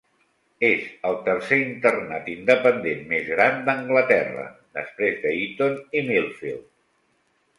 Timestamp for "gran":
3.35-3.61